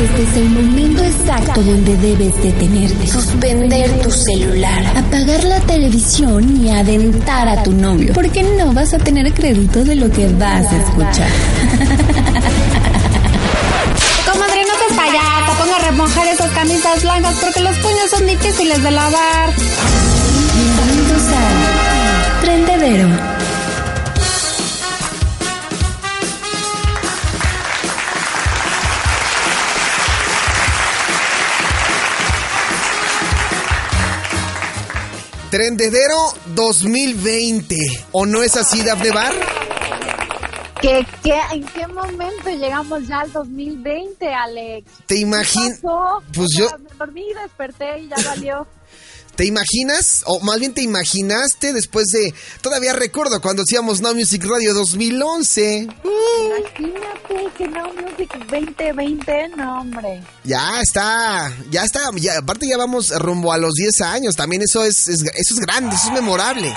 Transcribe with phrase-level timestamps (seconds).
[0.00, 3.06] Este es el momento exacto donde debes detenerte.
[3.06, 8.14] Suspender tu celular, apagar la televisión y adentar a tu novio.
[8.14, 11.28] Porque no vas a tener crédito de lo que vas a escuchar.
[14.32, 18.82] Comadre, no seas payasa, ponga a remojar esas camisas blancas porque los puños son difíciles
[18.82, 19.50] de lavar.
[20.54, 23.29] Bienvenidos a Trendedero.
[35.50, 37.76] Trendedero 2020.
[38.12, 39.32] ¿O no es así, Dafne Bar?
[40.80, 44.90] ¿Qué, qué, en qué momento llegamos ya al 2020, Alex?
[45.06, 45.80] ¿Te imaginas?
[46.32, 46.68] Pues yo...
[46.78, 48.66] Me dormí y desperté y ya valió.
[49.40, 50.22] ¿Te imaginas?
[50.26, 52.34] O más bien te imaginaste después de...
[52.60, 55.78] Todavía recuerdo cuando hacíamos No Music Radio 2011.
[55.78, 60.22] Imagínate que No Music 2020, no hombre.
[60.44, 62.10] Ya está, ya está.
[62.16, 64.36] Ya, aparte ya vamos rumbo a los 10 años.
[64.36, 66.76] También eso es, eso es grande, eso es memorable.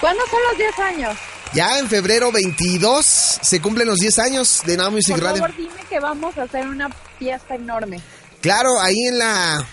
[0.00, 1.18] ¿Cuándo son los 10 años?
[1.52, 5.42] Ya en febrero 22 se cumplen los 10 años de Now Music Por Radio.
[5.42, 8.00] Por favor, dime que vamos a hacer una fiesta enorme.
[8.40, 9.66] Claro, ahí en la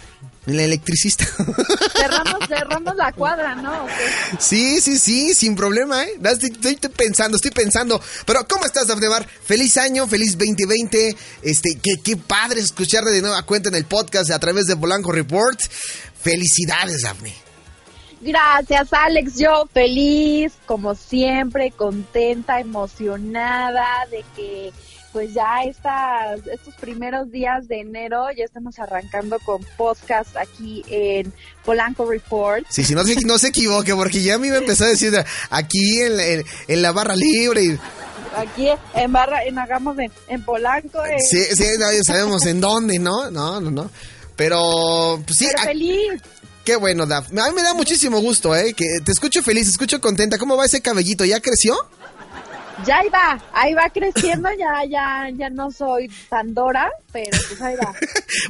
[0.49, 1.25] en la electricista.
[1.95, 3.87] Cerramos, cerramos la cuadra, ¿no?
[4.39, 6.13] Sí, sí, sí, sin problema, ¿eh?
[6.23, 8.01] Estoy, estoy, pensando, estoy pensando.
[8.25, 9.07] Pero, ¿cómo estás, Dafne
[9.43, 11.15] Feliz año, feliz 2020.
[11.43, 15.11] Este, qué, qué padre escucharte de nueva cuenta en el podcast a través de Polanco
[15.11, 15.59] Report.
[16.21, 17.33] Felicidades, Dafne.
[18.21, 19.37] Gracias, Alex.
[19.37, 24.73] Yo feliz, como siempre, contenta, emocionada de que
[25.11, 31.33] pues ya estas, estos primeros días de enero ya estamos arrancando con podcast aquí en
[31.65, 32.65] Polanco Report.
[32.69, 35.13] Sí, sí, no se, no se equivoque, porque ya me iba a empezar a decir
[35.49, 37.77] aquí en, en, la barra libre.
[38.35, 40.99] Aquí en barra, en hagamos en, en Polanco.
[41.29, 43.31] Sí, sí, ya sabemos en dónde, ¿no?
[43.31, 43.89] No, no, no.
[44.35, 45.47] Pero, pues sí.
[45.51, 46.21] Pero feliz.
[46.63, 47.27] Qué bueno, Daf.
[47.29, 48.73] A mí me da muchísimo gusto, ¿eh?
[48.73, 50.37] Que te escucho feliz, te escucho contenta.
[50.37, 51.25] ¿Cómo va ese cabellito?
[51.25, 51.75] ¿Ya creció?
[52.85, 57.61] Ya ahí va, ahí va creciendo, ya, ya, ya no soy tan Dora, pero pues
[57.61, 57.93] ahí va.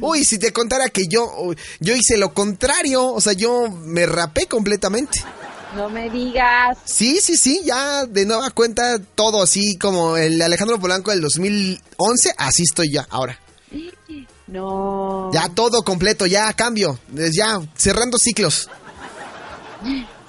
[0.00, 4.46] Uy, si te contara que yo, yo hice lo contrario, o sea, yo me rapé
[4.46, 5.22] completamente.
[5.74, 6.78] No me digas.
[6.84, 12.34] Sí, sí, sí, ya de nueva cuenta todo así como el Alejandro Polanco del 2011,
[12.36, 13.38] así estoy ya ahora.
[14.48, 15.30] No.
[15.32, 18.68] Ya todo completo, ya cambio, ya cerrando ciclos.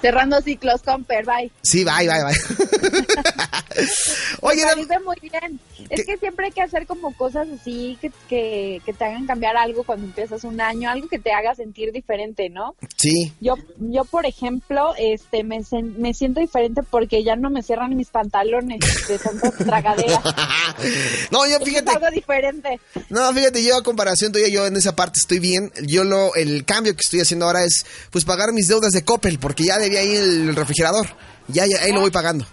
[0.00, 1.50] Cerrando ciclos, Comper, bye.
[1.62, 2.34] Sí, bye, bye, bye.
[4.40, 5.60] Oye, me muy bien.
[5.90, 9.56] Es que siempre hay que hacer como cosas así que, que, que, te hagan cambiar
[9.56, 12.74] algo cuando empiezas un año, algo que te haga sentir diferente, ¿no?
[12.96, 13.32] Sí.
[13.40, 15.60] Yo, yo por ejemplo, este, me,
[15.98, 20.22] me siento diferente porque ya no me cierran mis pantalones de tanta tragadera.
[21.30, 21.90] no, yo fíjate.
[21.90, 22.80] Es algo diferente.
[23.10, 25.72] No, fíjate, yo a comparación tuya, yo en esa parte estoy bien.
[25.82, 29.38] Yo lo, el cambio que estoy haciendo ahora es, pues, pagar mis deudas de Coppel,
[29.38, 31.06] porque ya de ahí el refrigerador.
[31.48, 32.46] Ya, ya, ahí lo voy pagando.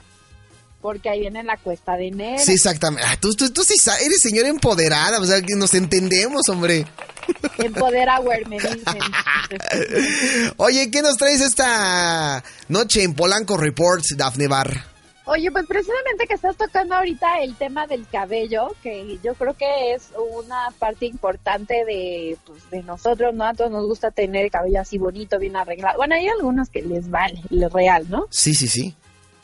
[0.82, 2.44] Porque ahí viene la cuesta de enero.
[2.44, 3.06] Sí, exactamente.
[3.06, 6.86] Ah, tú, tú, tú sí eres señora empoderada, o sea, que nos entendemos, hombre.
[7.58, 8.82] Empoderauer, me dicen.
[10.58, 14.90] Oye, ¿qué nos traes esta noche en Polanco Reports, Dafne Bar?
[15.32, 19.94] Oye, pues precisamente que estás tocando ahorita el tema del cabello, que yo creo que
[19.94, 23.46] es una parte importante de, pues, de nosotros, ¿no?
[23.46, 25.98] A todos nos gusta tener el cabello así bonito, bien arreglado.
[25.98, 28.26] Bueno, hay algunos que les vale, lo real, ¿no?
[28.32, 28.96] Sí, sí, sí.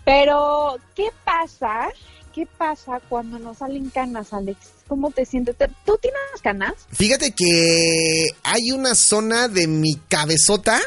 [0.05, 1.89] Pero, ¿qué pasa?
[2.33, 4.59] ¿Qué pasa cuando nos salen canas, Alex?
[4.87, 5.55] ¿Cómo te sientes?
[5.85, 6.73] ¿Tú tienes canas?
[6.91, 10.79] Fíjate que hay una zona de mi cabezota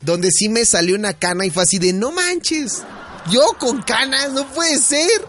[0.00, 2.82] donde sí me salió una cana y fue así de, no manches
[3.30, 5.26] yo con canas, no puede ser.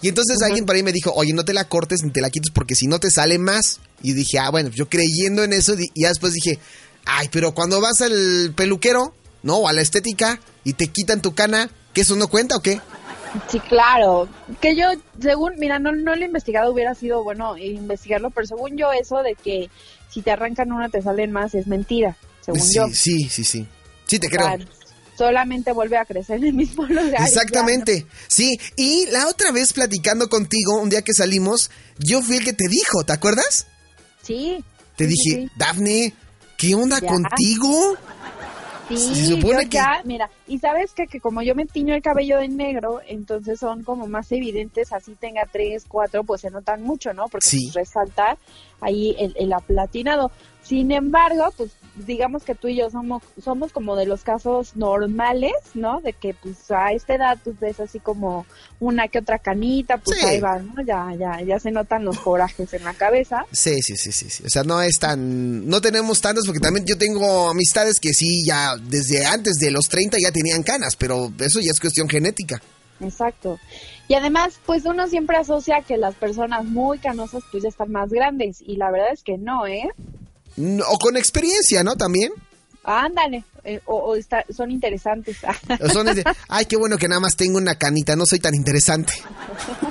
[0.00, 2.30] Y entonces alguien por ahí me dijo, oye, no te la cortes ni te la
[2.30, 3.80] quites porque si no te sale más.
[4.02, 6.58] Y dije, ah, bueno, yo creyendo en eso, y ya después dije,
[7.04, 9.56] ay, pero cuando vas al peluquero, ¿no?
[9.56, 12.80] O a la estética y te quitan tu cana, ¿que eso no cuenta o qué?
[13.50, 14.28] Sí, claro.
[14.60, 14.86] Que yo,
[15.20, 19.20] según, mira, no, no lo he investigado, hubiera sido bueno investigarlo, pero según yo, eso
[19.24, 19.68] de que
[20.08, 22.86] si te arrancan una te salen más es mentira, según sí, yo.
[22.92, 23.66] Sí, sí, sí.
[24.06, 24.58] Sí, te creo
[25.16, 27.20] solamente vuelve a crecer en el mismo lugar.
[27.26, 28.56] Exactamente, sí.
[28.76, 32.68] Y la otra vez platicando contigo, un día que salimos, yo fui el que te
[32.68, 33.66] dijo, ¿te acuerdas?
[34.22, 34.64] Sí.
[34.94, 36.14] Te dije, Dafne,
[36.56, 37.96] ¿qué onda contigo?
[38.88, 39.78] Sí, Se supone que...
[40.04, 43.82] mira, y sabes que, que como yo me tiño el cabello de negro, entonces son
[43.84, 47.28] como más evidentes, así tenga tres, cuatro, pues se notan mucho, ¿no?
[47.28, 47.70] Porque sí.
[47.74, 48.38] resalta.
[48.80, 50.30] ahí el, el aplatinado.
[50.68, 51.70] Sin embargo, pues
[52.06, 56.00] digamos que tú y yo somos somos como de los casos normales, ¿no?
[56.02, 58.44] De que pues a esta edad pues ves así como
[58.78, 60.26] una que otra canita, pues Sí.
[60.26, 60.74] ahí va, ¿no?
[60.82, 63.46] Ya ya ya se notan los corajes en la cabeza.
[63.50, 64.44] Sí, sí, sí, sí, sí.
[64.44, 65.66] O sea, no es tan...
[65.66, 69.88] No tenemos tantos porque también yo tengo amistades que sí, ya desde antes de los
[69.88, 72.60] 30 ya tenían canas, pero eso ya es cuestión genética.
[73.00, 73.58] Exacto.
[74.08, 78.10] Y además, pues uno siempre asocia que las personas muy canosas pues ya están más
[78.10, 79.88] grandes y la verdad es que no, ¿eh?
[80.88, 81.96] O con experiencia, ¿no?
[81.96, 82.32] También.
[82.84, 85.36] Ándale, eh, o, o está- son interesantes.
[85.80, 88.54] O son de, ay, qué bueno que nada más tengo una canita, no soy tan
[88.54, 89.12] interesante.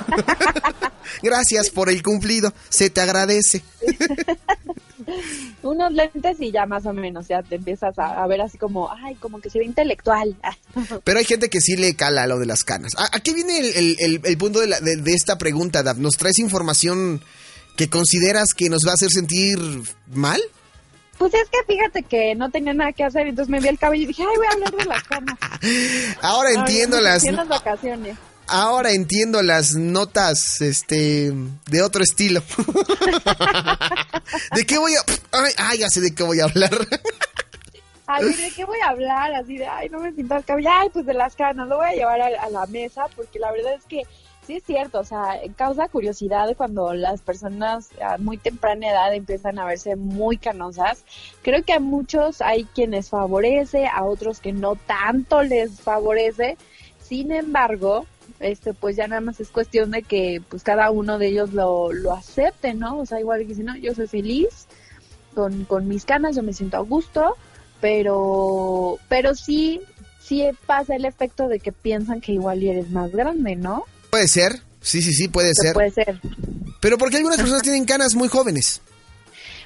[1.23, 3.61] Gracias por el cumplido, se te agradece.
[5.63, 8.89] Unos lentes y ya más o menos, ya te empiezas a, a ver así como,
[8.91, 10.35] ay, como que se ve intelectual.
[11.03, 12.91] Pero hay gente que sí le cala lo de las canas.
[12.97, 15.83] ¿A, a qué viene el, el- el- el punto de, la- de- de esta pregunta,
[15.83, 15.97] Daf?
[15.97, 17.21] ¿Nos traes información
[17.77, 19.57] que consideras que nos va a hacer sentir
[20.07, 20.41] mal?
[21.17, 24.03] Pues es que fíjate que no tenía nada que hacer, entonces me vi el cabello
[24.03, 25.37] y dije, ay, voy a hablar de las canas.
[26.21, 27.23] Ahora entiendo las...
[27.23, 28.17] En las vacaciones.
[28.47, 31.31] Ahora entiendo las notas, este,
[31.69, 32.41] de otro estilo.
[34.55, 35.03] ¿De qué voy a...?
[35.31, 36.71] Ay, ay, ya sé de qué voy a hablar.
[38.09, 39.33] Ay, ¿de qué voy a hablar?
[39.33, 40.69] Así de, ay, no me pinto el cabello.
[40.71, 43.51] Ay, pues de las canas, lo voy a llevar a, a la mesa porque la
[43.51, 44.03] verdad es que
[44.47, 49.59] sí es cierto, o sea, causa curiosidad cuando las personas a muy temprana edad empiezan
[49.59, 51.03] a verse muy canosas.
[51.41, 56.57] Creo que a muchos hay quienes favorece, a otros que no tanto les favorece.
[56.97, 58.05] Sin embargo,
[58.39, 61.91] este pues ya nada más es cuestión de que pues cada uno de ellos lo,
[61.91, 62.99] lo acepte, ¿no?
[62.99, 64.67] O sea, igual que si no, yo soy feliz
[65.35, 67.35] con, con mis canas, yo me siento a gusto,
[67.81, 69.81] pero, pero sí,
[70.21, 73.83] sí pasa el efecto de que piensan que igual eres más grande, ¿no?
[74.17, 75.73] Puede ser, sí, sí, sí, puede ser.
[75.73, 76.19] puede ser.
[76.81, 78.81] Pero porque algunas personas tienen canas muy jóvenes.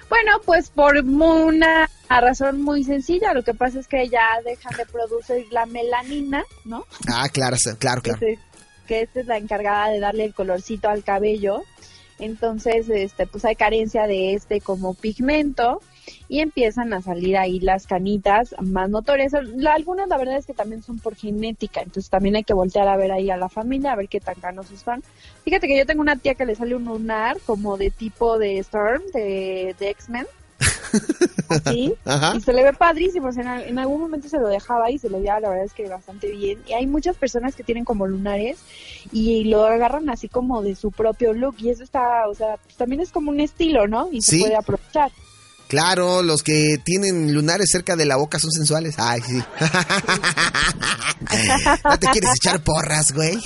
[0.10, 4.86] Bueno, pues por una razón muy sencilla, lo que pasa es que ya dejan de
[4.88, 6.86] producir la melanina, ¿no?
[7.08, 8.20] Ah, claro, claro, claro.
[8.88, 11.64] que esta es la encargada de darle el colorcito al cabello.
[12.22, 15.82] Entonces, este, pues hay carencia de este como pigmento
[16.30, 19.34] y empiezan a salir ahí las canitas más notorias.
[19.34, 22.96] Algunas la verdad es que también son por genética, entonces también hay que voltear a
[22.96, 25.02] ver ahí a la familia, a ver qué tan canosos están.
[25.44, 28.60] Fíjate que yo tengo una tía que le sale un lunar como de tipo de
[28.60, 30.28] Storm, de, de X-Men.
[31.50, 31.94] Así.
[32.06, 32.34] Ajá.
[32.36, 34.90] Y se le ve padrísimo, o sea, en, al- en algún momento se lo dejaba
[34.92, 36.60] y se le veía la verdad es que bastante bien.
[36.68, 38.58] Y hay muchas personas que tienen como lunares
[39.12, 42.76] y lo agarran así como de su propio look y eso está, o sea, pues
[42.76, 44.10] también es como un estilo, ¿no?
[44.12, 44.38] Y Sí.
[44.38, 45.12] se puede aprovechar.
[45.68, 48.96] Claro, los que tienen lunares cerca de la boca son sensuales.
[48.98, 49.38] Ay, sí.
[51.86, 53.38] ¿No te quieres echar porras, güey?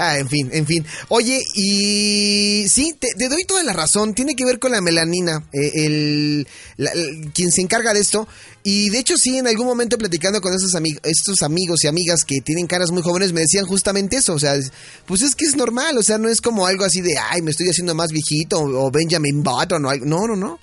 [0.00, 0.84] ah, en fin, en fin.
[1.08, 4.14] Oye, y sí, te, te doy toda la razón.
[4.14, 5.44] Tiene que ver con la melanina.
[5.52, 8.26] eh, el, la- el- quien se encarga de esto.
[8.62, 12.24] Y de hecho, sí, en algún momento platicando con esos, amigos estos amigos y amigas
[12.24, 14.34] que tienen caras muy jóvenes, me decían justamente eso.
[14.34, 14.72] O sea, es-
[15.06, 15.96] pues es que es normal.
[15.98, 18.86] O sea, no es como algo así de, ay, me estoy haciendo más viejito o,
[18.86, 20.06] o Benjamin Button o algo.
[20.06, 20.58] No, no, no.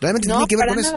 [0.00, 0.96] Realmente No, tiene que ver con eso.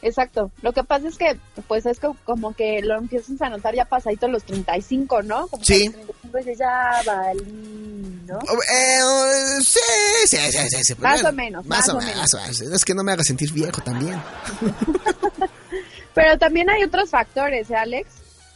[0.00, 0.52] Exacto.
[0.62, 1.36] Lo que pasa es que,
[1.66, 5.48] pues es co- como que lo empiezas a notar ya pasadito los 35, ¿no?
[5.48, 5.86] Como Sí.
[6.06, 8.38] los 35 dices, ya valí, ¿no?
[8.38, 9.78] Eh, sí,
[10.26, 10.94] sí, sí, sí, sí.
[10.98, 12.60] Más Bueno, o menos, Más, o o menos.
[12.60, 14.20] Es que no me haga sentir viejo también.
[16.14, 18.08] Pero también hay otros factores, ¿eh, Alex?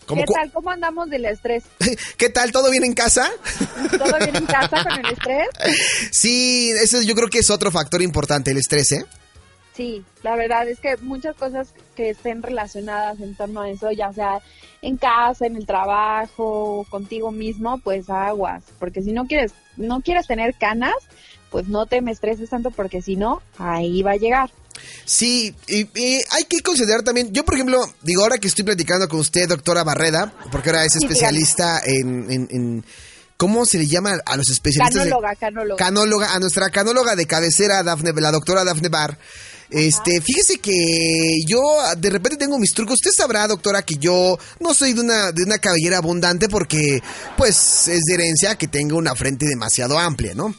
[0.06, 0.50] ¿Cómo ¿Qué tal?
[0.52, 1.64] ¿Cómo andamos del estrés?
[2.16, 2.50] ¿Qué tal?
[2.50, 3.30] ¿Todo bien en casa?
[3.98, 5.48] ¿Todo bien en casa con el estrés?
[6.10, 9.06] Sí, ese yo creo que es otro factor importante, el estrés, ¿eh?
[9.74, 14.12] Sí, la verdad es que muchas cosas que estén relacionadas en torno a eso, ya
[14.12, 14.38] sea
[14.82, 20.26] en casa, en el trabajo, contigo mismo, pues aguas, porque si no quieres, no quieres
[20.26, 20.94] tener canas,
[21.50, 24.50] pues no te me estreses tanto porque si no, ahí va a llegar.
[25.04, 29.08] Sí, y, y hay que considerar también, yo por ejemplo, digo, ahora que estoy platicando
[29.08, 32.84] con usted, doctora Barreda, porque ahora es Sí, especialista en, en, en-
[33.36, 35.04] ¿cómo se le llama a los especialistas?
[35.04, 35.76] Canóloga, canóloga.
[35.84, 39.18] canóloga, a nuestra canóloga de cabecera, Dafne, la doctora Dafne Bar.
[39.72, 41.58] Este, fíjese que yo
[41.96, 42.94] de repente tengo mis trucos.
[42.94, 47.02] Usted sabrá, doctora, que yo no soy de una, de una cabellera abundante porque,
[47.38, 50.54] pues, es de herencia que tengo una frente demasiado amplia, ¿no?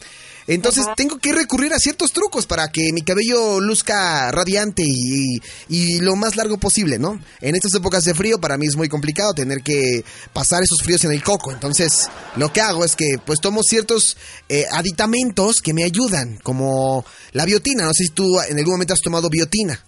[0.48, 0.96] Entonces Ajá.
[0.96, 6.16] tengo que recurrir a ciertos trucos para que mi cabello luzca radiante y, y lo
[6.16, 7.20] más largo posible, ¿no?
[7.42, 11.04] En estas épocas de frío para mí es muy complicado tener que pasar esos fríos
[11.06, 11.52] en el coco.
[11.52, 14.18] Entonces lo que hago es que pues tomo ciertos
[14.50, 17.86] eh, aditamentos que me ayudan, como la biotina.
[17.86, 19.84] No sé si tú en algún momento has tomado biotina.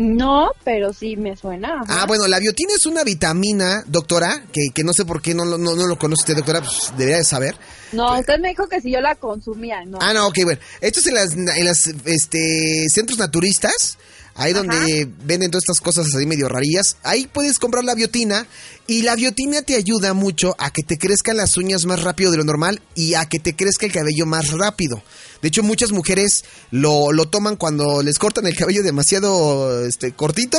[0.00, 1.82] No, pero sí me suena.
[1.88, 5.44] Ah, bueno, la biotina es una vitamina, doctora, que, que no sé por qué no,
[5.44, 7.56] no, no lo conoce usted, doctora, pues debería de saber.
[7.90, 9.98] No, usted me dijo que si yo la consumía, no.
[10.00, 10.60] Ah, no, ok, bueno.
[10.80, 13.98] Esto es en las, en las este, centros naturistas,
[14.38, 16.96] ahí donde venden todas estas cosas así medio rarillas.
[17.02, 18.46] Ahí puedes comprar la biotina
[18.86, 22.38] y la biotina te ayuda mucho a que te crezcan las uñas más rápido de
[22.38, 25.02] lo normal y a que te crezca el cabello más rápido.
[25.42, 30.58] De hecho, muchas mujeres lo, lo toman cuando les cortan el cabello demasiado este, cortito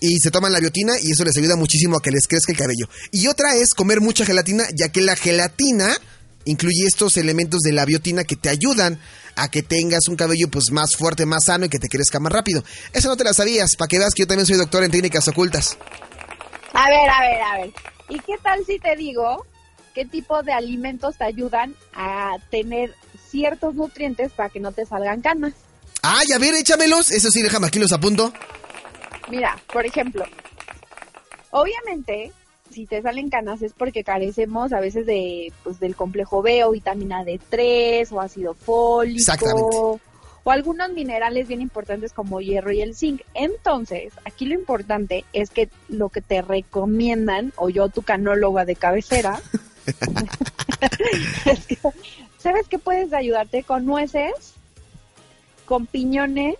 [0.00, 2.58] y se toman la biotina y eso les ayuda muchísimo a que les crezca el
[2.58, 2.88] cabello.
[3.12, 5.96] Y otra es comer mucha gelatina, ya que la gelatina
[6.44, 8.98] incluye estos elementos de la biotina que te ayudan
[9.36, 12.32] a que tengas un cabello pues más fuerte, más sano y que te crezca más
[12.32, 12.64] rápido.
[12.92, 15.28] Eso no te la sabías, para que veas que yo también soy doctor en técnicas
[15.28, 15.78] ocultas.
[16.72, 17.72] A ver, a ver, a ver.
[18.08, 19.46] ¿Y qué tal si te digo
[19.94, 22.94] qué tipo de alimentos te ayudan a tener
[23.30, 25.54] ciertos nutrientes para que no te salgan canas?
[26.02, 27.10] Ay, a ver, échamelos.
[27.10, 28.32] Eso sí, déjame aquí los apunto.
[29.28, 30.24] Mira, por ejemplo,
[31.50, 32.32] obviamente
[32.70, 36.70] si te salen canas es porque carecemos a veces de pues del complejo B o
[36.70, 40.00] vitamina D3 o ácido fólico
[40.42, 43.20] o algunos minerales bien importantes como hierro y el zinc.
[43.34, 48.76] Entonces, aquí lo importante es que lo que te recomiendan o yo tu canóloga de
[48.76, 49.40] cabecera
[52.38, 54.54] ¿Sabes qué puedes ayudarte con nueces?
[55.66, 56.56] Con piñones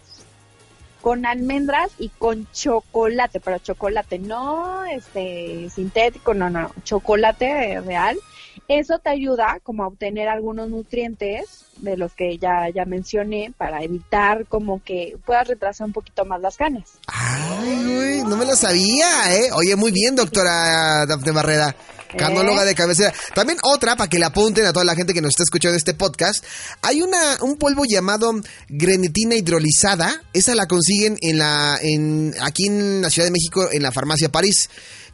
[1.00, 8.19] con almendras y con chocolate, pero chocolate no este sintético, no, no, chocolate real.
[8.69, 13.83] Eso te ayuda como a obtener algunos nutrientes de los que ya, ya mencioné para
[13.83, 16.85] evitar como que puedas retrasar un poquito más las canas.
[17.09, 19.50] Ay, no me lo sabía, ¿eh?
[19.54, 21.75] Oye, muy bien, doctora Dafne Barrera.
[22.17, 23.12] Canóloga de cabecera.
[23.35, 25.95] También otra, para que le apunten a toda la gente que nos está escuchando este
[25.95, 26.45] podcast.
[26.83, 28.33] Hay una, un polvo llamado
[28.69, 30.23] grenetina hidrolizada.
[30.33, 34.29] Esa la consiguen en la, en, aquí en la Ciudad de México, en la farmacia
[34.31, 34.69] París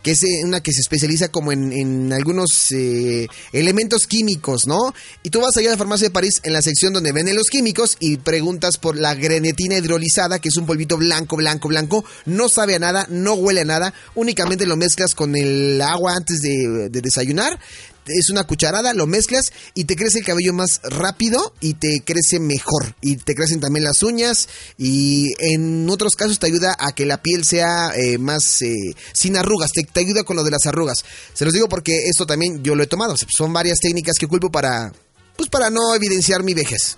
[0.06, 4.94] que es eh, una que se especializa como en, algunos eh, elementos químicos, ¿no?
[5.24, 7.48] Y tú vas allá a la farmacia de París en la sección donde venden los
[7.48, 12.48] químicos y preguntas por la grenetina hidrolizada, que es un polvito blanco, blanco, blanco, no
[12.48, 16.88] sabe a nada, no huele a nada, únicamente lo mezclas con el agua antes de,
[16.88, 17.58] de desayunar,
[18.06, 22.38] es una cucharada, lo mezclas y te crece el cabello más rápido y te crece
[22.38, 22.94] mejor.
[23.00, 24.48] Y te crecen también las uñas
[24.78, 29.36] y en otros casos te ayuda a que la piel sea eh, más eh, sin
[29.36, 30.98] arrugas, te, ayuda con lo de las arrugas.
[31.34, 33.14] Se los digo porque esto también yo lo he tomado.
[33.36, 34.92] son varias técnicas que culpo para,
[35.36, 36.96] pues para no evidenciar mi vejez.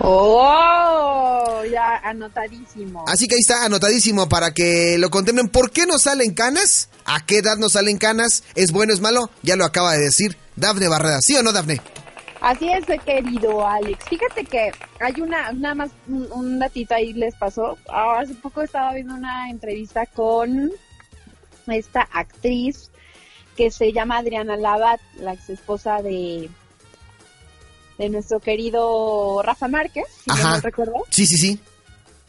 [0.00, 3.04] Oh, ya anotadísimo.
[3.06, 5.48] Así que ahí está anotadísimo para que lo contemplen.
[5.48, 6.88] ¿Por qué nos salen canas?
[7.04, 8.44] ¿A qué edad nos salen canas?
[8.54, 9.30] ¿Es bueno, es malo?
[9.42, 11.18] Ya lo acaba de decir Dafne Barrera.
[11.20, 11.80] ¿Sí o no, Dafne?
[12.40, 14.04] Así es, querido Alex.
[14.08, 17.78] Fíjate que hay una, nada más un, datito ahí les pasó.
[17.88, 20.72] Ah, hace poco estaba viendo una entrevista con
[21.68, 22.90] esta actriz
[23.56, 26.50] que se llama Adriana Labat, la ex esposa de
[28.02, 31.04] de nuestro querido Rafa Márquez, si no recuerdo.
[31.10, 31.60] Sí, sí, sí.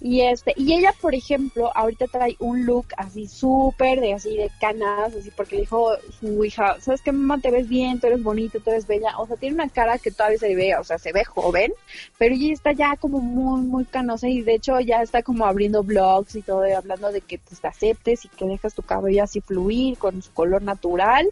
[0.06, 4.52] Y este, y ella, por ejemplo, ahorita trae un look así súper de así de
[4.60, 7.40] canas, así porque dijo su hija, ¿sabes qué mamá?
[7.40, 9.18] Te ves bien, tú eres bonito, tú eres bella.
[9.18, 11.72] O sea, tiene una cara que todavía se ve, o sea, se ve joven,
[12.18, 15.84] pero ella está ya como muy, muy canosa y de hecho ya está como abriendo
[15.84, 19.98] blogs y todo, hablando de que te aceptes y que dejas tu cabello así fluir
[19.98, 21.30] con su color natural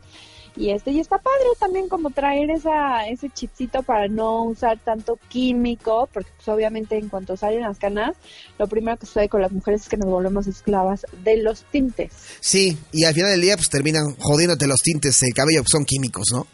[0.55, 5.17] y este y está padre también como traer esa ese chipcito para no usar tanto
[5.29, 8.15] químico porque pues obviamente en cuanto salen las canas
[8.57, 12.11] lo primero que sucede con las mujeres es que nos volvemos esclavas de los tintes
[12.41, 16.25] sí y al final del día pues terminan jodiéndote los tintes el cabello son químicos
[16.33, 16.47] no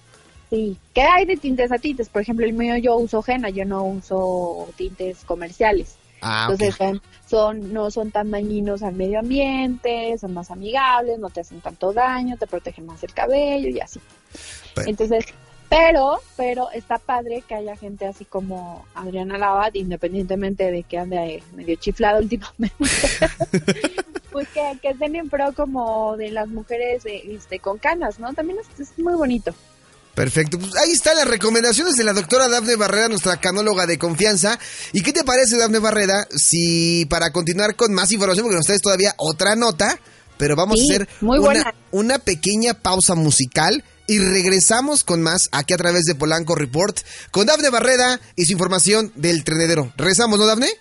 [0.49, 2.07] Sí, ¿qué hay de tintes a tintes?
[2.07, 5.96] Por ejemplo, el mío yo uso henna, yo no uso tintes comerciales.
[6.21, 11.41] Ah, Entonces son, no son tan dañinos al medio ambiente, son más amigables, no te
[11.41, 13.99] hacen tanto daño, te protegen más el cabello y así.
[14.85, 15.25] Entonces,
[15.69, 21.43] pero, pero está padre que haya gente así como Adriana Labat, independientemente de que ande
[21.55, 22.77] medio chiflado últimamente,
[24.31, 28.33] pues que, que estén en pro como de las mujeres este, con canas, ¿no?
[28.33, 29.53] También es muy bonito.
[30.17, 30.57] Perfecto.
[30.57, 34.57] Pues ahí están las recomendaciones de la doctora Dafne Barrera, nuestra canóloga de confianza.
[34.91, 38.81] ¿Y qué te parece, Dafne Barrera, si para continuar con más información, porque nos traes
[38.81, 39.99] todavía otra nota,
[40.39, 45.77] pero vamos a hacer una, una, pequeña pausa musical y regresamos con más aquí a
[45.77, 46.97] través de Polanco Report
[47.29, 49.93] con Dafne Barrera y su información del trenedero.
[49.97, 50.71] ¿Regresamos, no, Dafne?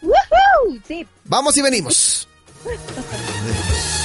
[0.00, 0.80] ¡Woohoo!
[0.88, 1.06] Sí.
[1.26, 2.28] Vamos y venimos.